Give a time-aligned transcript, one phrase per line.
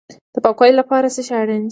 [0.33, 1.69] د پاکوالي لپاره څه شی اړین دی؟